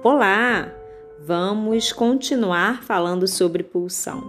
[0.00, 0.72] Olá!
[1.18, 4.22] Vamos continuar falando sobre pulsão.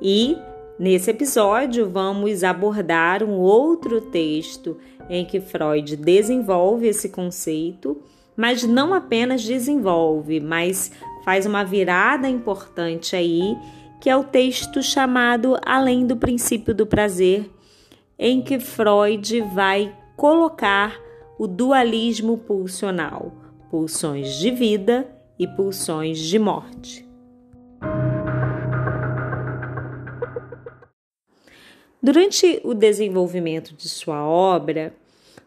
[0.00, 0.34] E
[0.78, 4.78] nesse episódio vamos abordar um outro texto
[5.10, 8.00] em que Freud desenvolve esse conceito,
[8.34, 10.90] mas não apenas desenvolve, mas
[11.22, 13.58] faz uma virada importante aí,
[14.00, 17.50] que é o texto chamado Além do princípio do prazer,
[18.18, 20.98] em que Freud vai colocar
[21.38, 25.08] o dualismo pulsional, pulsões de vida
[25.38, 27.06] e pulsões de morte.
[32.02, 34.94] Durante o desenvolvimento de sua obra,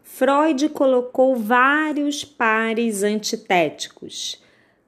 [0.03, 4.41] Freud colocou vários pares antitéticos.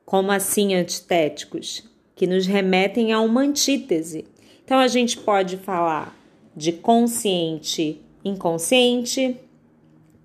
[0.05, 1.89] Como assim antitéticos?
[2.15, 4.25] Que nos remetem a uma antítese.
[4.63, 6.15] Então a gente pode falar
[6.55, 9.38] de consciente, inconsciente,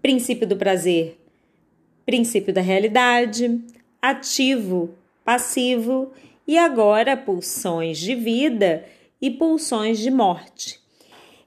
[0.03, 1.19] princípio do prazer,
[2.09, 3.61] princípio da realidade,
[4.01, 6.11] ativo, passivo
[6.47, 8.87] e agora pulsões de vida
[9.21, 10.81] e pulsões de morte.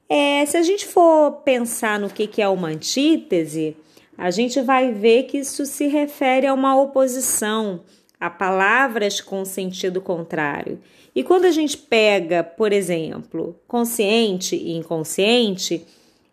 [0.07, 3.75] É, se a gente for pensar no que, que é uma antítese,
[4.15, 7.81] a gente vai ver que isso se refere a uma oposição
[8.19, 10.79] a palavras com sentido contrário.
[11.15, 15.83] E quando a gente pega, por exemplo, consciente e inconsciente,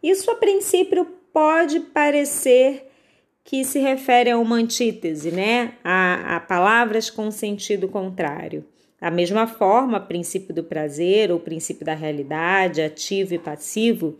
[0.02, 2.87] isso a princípio pode parecer
[3.48, 5.72] que se refere a uma antítese, né?
[5.82, 8.62] A, a palavras com sentido contrário.
[9.00, 14.18] Da mesma forma, princípio do prazer ou princípio da realidade, ativo e passivo.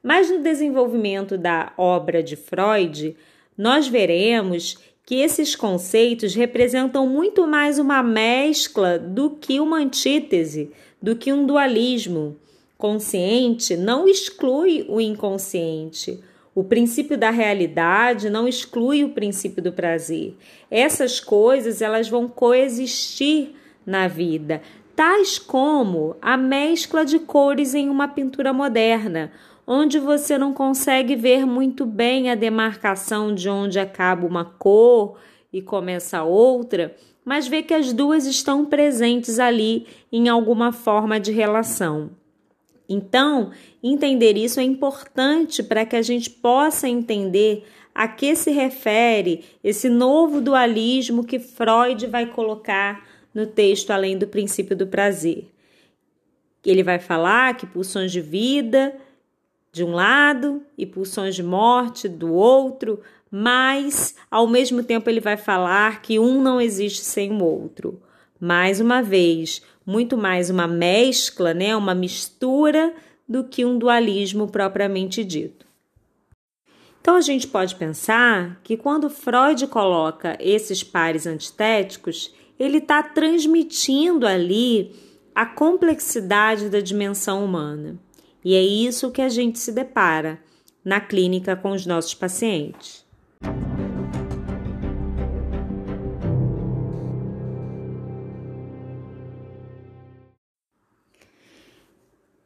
[0.00, 3.16] Mas no desenvolvimento da obra de Freud,
[3.58, 10.70] nós veremos que esses conceitos representam muito mais uma mescla do que uma antítese,
[11.02, 12.36] do que um dualismo.
[12.78, 16.22] Consciente não exclui o inconsciente.
[16.54, 20.36] O princípio da realidade não exclui o princípio do prazer.
[20.70, 23.54] Essas coisas elas vão coexistir
[23.86, 24.60] na vida,
[24.94, 29.32] tais como a mescla de cores em uma pintura moderna,
[29.66, 35.16] onde você não consegue ver muito bem a demarcação de onde acaba uma cor
[35.50, 41.32] e começa outra, mas vê que as duas estão presentes ali em alguma forma de
[41.32, 42.10] relação.
[42.88, 49.44] Então, entender isso é importante para que a gente possa entender a que se refere
[49.62, 55.48] esse novo dualismo que Freud vai colocar no texto além do princípio do prazer.
[56.64, 58.94] Ele vai falar que pulsões de vida
[59.72, 63.00] de um lado e pulsões de morte do outro,
[63.30, 68.00] mas ao mesmo tempo ele vai falar que um não existe sem o outro.
[68.44, 72.92] Mais uma vez, muito mais uma mescla, né, uma mistura
[73.28, 75.64] do que um dualismo propriamente dito.
[77.00, 84.26] Então a gente pode pensar que quando Freud coloca esses pares antitéticos, ele está transmitindo
[84.26, 84.92] ali
[85.32, 87.96] a complexidade da dimensão humana.
[88.44, 90.42] E é isso que a gente se depara
[90.84, 93.06] na clínica com os nossos pacientes.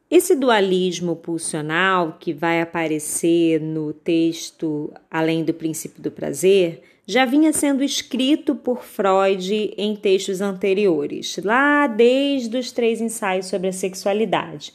[0.08, 7.52] Esse dualismo pulsional que vai aparecer no texto Além do Princípio do Prazer já vinha
[7.52, 14.72] sendo escrito por Freud em textos anteriores, lá desde os três ensaios sobre a sexualidade,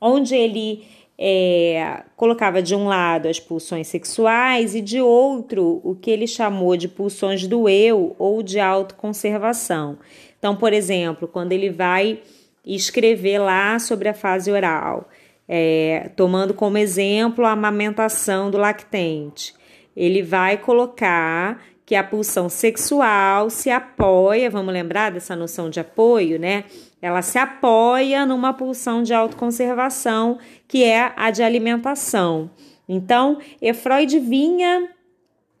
[0.00, 0.84] onde ele
[1.18, 6.76] é, colocava de um lado as pulsões sexuais e de outro o que ele chamou
[6.76, 9.98] de pulsões do eu ou de autoconservação.
[10.38, 12.20] Então, por exemplo, quando ele vai
[12.68, 15.08] e escrever lá sobre a fase oral,
[15.48, 19.54] é, tomando como exemplo a amamentação do lactente.
[19.96, 26.38] Ele vai colocar que a pulsão sexual se apoia, vamos lembrar dessa noção de apoio,
[26.38, 26.64] né?
[27.00, 32.50] Ela se apoia numa pulsão de autoconservação, que é a de alimentação.
[32.86, 33.38] Então,
[33.74, 34.90] Freud vinha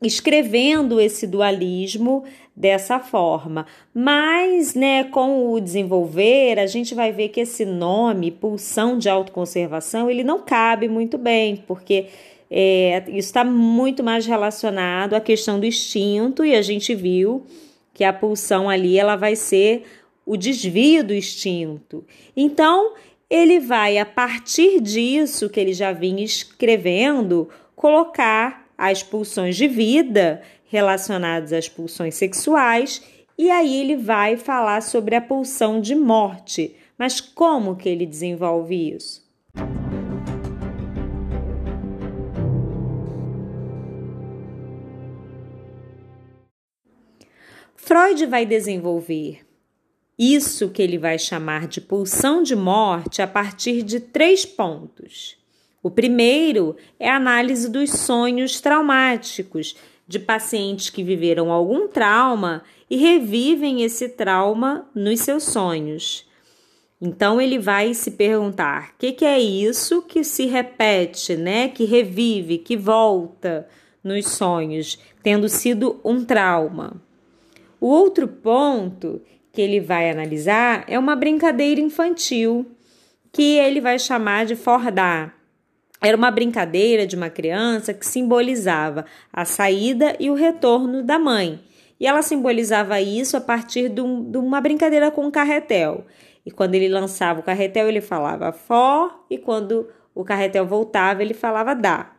[0.02, 2.24] escrevendo esse dualismo
[2.58, 3.64] dessa forma.
[3.94, 10.10] Mas, né, com o desenvolver, a gente vai ver que esse nome, pulsão de autoconservação,
[10.10, 12.06] ele não cabe muito bem, porque
[12.50, 17.46] é, isso está muito mais relacionado à questão do instinto, e a gente viu
[17.94, 19.84] que a pulsão ali ela vai ser
[20.26, 22.04] o desvio do instinto.
[22.36, 22.94] Então,
[23.30, 30.40] ele vai, a partir disso que ele já vinha escrevendo, colocar as pulsões de vida
[30.66, 33.02] relacionados às pulsões sexuais,
[33.36, 36.76] e aí ele vai falar sobre a pulsão de morte.
[36.96, 39.26] Mas como que ele desenvolve isso?
[47.74, 49.40] Freud vai desenvolver
[50.18, 55.37] isso que ele vai chamar de pulsão de morte a partir de três pontos.
[55.88, 59.74] O primeiro é a análise dos sonhos traumáticos
[60.06, 66.28] de pacientes que viveram algum trauma e revivem esse trauma nos seus sonhos.
[67.00, 71.68] Então ele vai se perguntar: o que, que, é isso que se repete, né?
[71.68, 73.66] Que revive, que volta
[74.04, 77.00] nos sonhos, tendo sido um trauma.
[77.80, 82.66] O outro ponto que ele vai analisar é uma brincadeira infantil
[83.32, 85.37] que ele vai chamar de fordar.
[86.00, 91.60] Era uma brincadeira de uma criança que simbolizava a saída e o retorno da mãe.
[92.00, 96.04] E ela simbolizava isso a partir de, um, de uma brincadeira com o carretel.
[96.46, 101.34] E quando ele lançava o carretel, ele falava for, e quando o carretel voltava, ele
[101.34, 102.12] falava dá.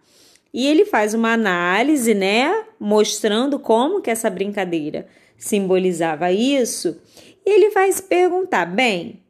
[0.53, 6.99] E ele faz uma análise, né, mostrando como que essa brincadeira simbolizava isso.
[7.45, 9.23] E ele vai se perguntar, bem,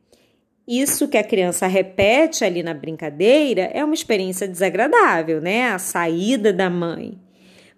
[0.70, 5.72] isso que a criança repete ali na brincadeira é uma experiência desagradável, né?
[5.72, 7.18] A saída da mãe.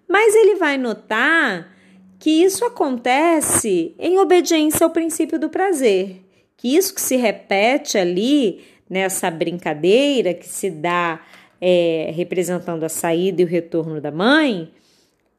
[0.06, 1.74] Mas ele vai notar
[2.18, 6.20] que isso acontece em obediência ao princípio do prazer,
[6.54, 8.60] que isso que se repete ali
[8.90, 11.18] nessa brincadeira que se dá
[11.58, 14.70] é, representando a saída e o retorno da mãe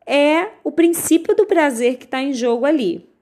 [0.08, 3.13] é o princípio do prazer que está em jogo ali.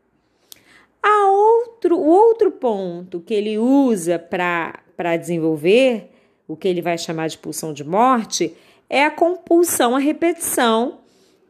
[1.04, 6.12] A outro, o outro ponto que ele usa para desenvolver
[6.48, 8.56] o que ele vai chamar de pulsão de morte
[8.90, 11.00] é a compulsão à repetição,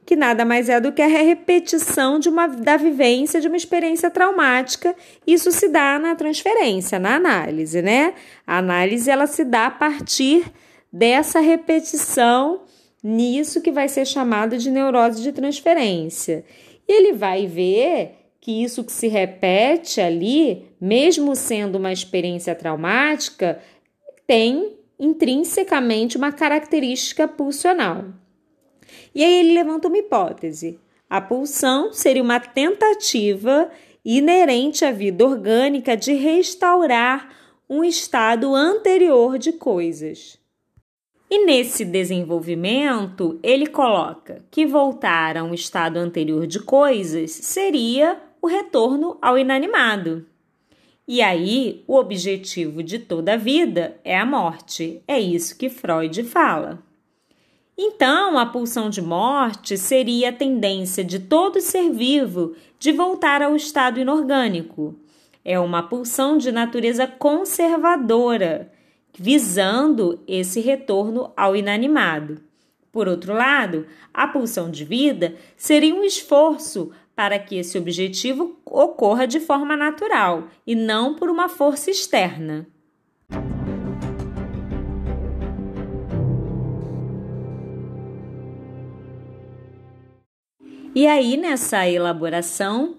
[0.06, 4.12] que nada mais é do que a repetição de uma, da vivência de uma experiência
[4.12, 4.96] traumática.
[5.26, 8.14] Isso se dá na transferência, na análise, né?
[8.46, 10.46] A análise ela se dá a partir
[10.94, 12.62] dessa repetição
[13.04, 16.46] nisso que vai ser chamado de neurose de transferência.
[16.88, 23.62] E ele vai ver que isso que se repete ali, mesmo sendo uma experiência traumática,
[24.26, 28.06] tem intrinsecamente uma característica pulsional.
[29.14, 30.80] E aí ele levanta uma hipótese.
[31.08, 33.70] A pulsão seria uma tentativa
[34.04, 37.30] inerente à vida orgânica de restaurar
[37.70, 40.40] um estado anterior de coisas.
[41.30, 48.48] E nesse desenvolvimento, ele coloca que voltar a um estado anterior de coisas seria o
[48.48, 50.26] retorno ao inanimado.
[51.08, 55.04] E aí, o objetivo de toda a vida é a morte.
[55.08, 56.82] É isso que Freud fala.
[57.78, 63.56] Então, a pulsão de morte seria a tendência de todo ser vivo de voltar ao
[63.56, 64.96] estado inorgânico.
[65.44, 68.72] É uma pulsão de natureza conservadora,
[69.18, 72.42] visando esse retorno ao inanimado.
[72.92, 79.28] Por outro lado, a pulsão de vida seria um esforço para que esse objetivo ocorra
[79.28, 82.68] de forma natural e não por uma força externa.
[90.94, 92.98] E aí, nessa elaboração,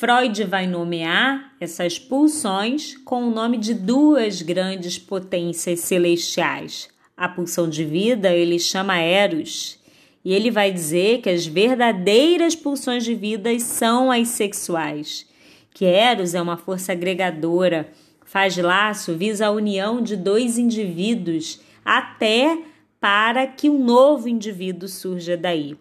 [0.00, 6.88] Freud vai nomear essas pulsões com o nome de duas grandes potências celestiais.
[7.16, 9.78] A pulsão de vida ele chama Eros
[10.24, 15.26] e ele vai dizer que as verdadeiras pulsões de vida são as sexuais.
[15.72, 17.90] Que Eros é uma força agregadora,
[18.24, 22.58] faz laço, visa a união de dois indivíduos até
[23.00, 25.76] para que um novo indivíduo surja daí.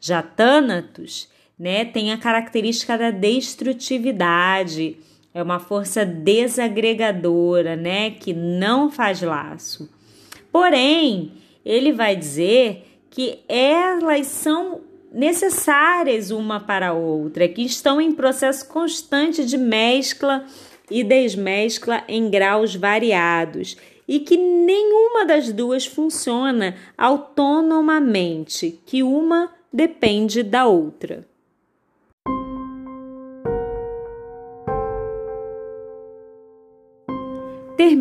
[0.00, 4.98] Já Thanatos, né, tem a característica da destrutividade,
[5.32, 9.88] é uma força desagregadora, né, que não faz laço.
[10.52, 11.32] Porém,
[11.64, 14.80] ele vai dizer que elas são
[15.12, 20.44] necessárias uma para a outra, que estão em processo constante de mescla
[20.90, 23.76] e desmescla em graus variados
[24.08, 31.24] e que nenhuma das duas funciona autonomamente, que uma depende da outra.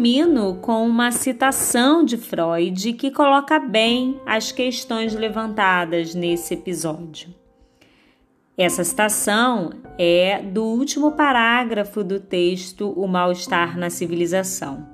[0.04, 7.34] Termino com uma citação de Freud que coloca bem as questões levantadas nesse episódio.
[8.58, 14.86] Essa citação é do último parágrafo do texto O Mal-Estar na Civilização.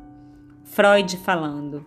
[0.64, 1.84] Freud falando.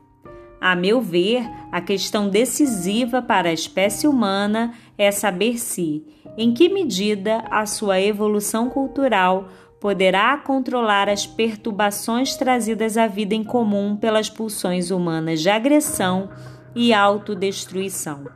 [0.61, 6.05] A meu ver, a questão decisiva para a espécie humana é saber se,
[6.37, 9.49] em que medida a sua evolução cultural
[9.83, 16.31] poderá controlar as perturbações trazidas à vida em comum pelas pulsões humanas de agressão
[16.73, 18.29] e autodestruição.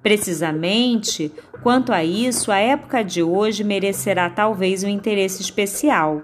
[0.00, 6.22] Precisamente, quanto a isso, a época de hoje merecerá talvez um interesse especial.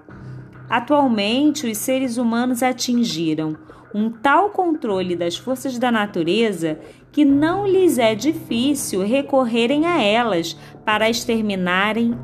[0.70, 3.56] Atualmente, os seres humanos atingiram
[3.92, 6.78] um tal controle das forças da natureza
[7.10, 12.16] que não lhes é difícil recorrerem a elas para exterminarem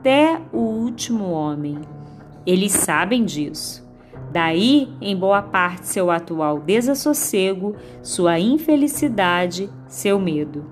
[0.00, 1.78] até o último homem.
[2.46, 3.86] Eles sabem disso.
[4.32, 10.64] Daí, em boa parte, seu atual desassossego, sua infelicidade, seu medo.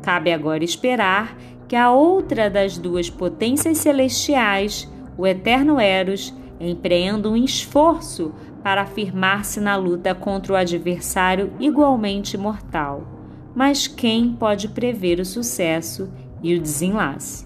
[0.00, 1.36] Cabe agora esperar
[1.66, 4.88] que a outra das duas potências celestiais,
[5.18, 13.02] o eterno Eros, empreenda um esforço para afirmar-se na luta contra o adversário igualmente mortal.
[13.56, 16.08] Mas quem pode prever o sucesso
[16.40, 17.45] e o desenlace?